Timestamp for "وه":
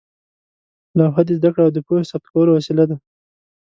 2.89-2.95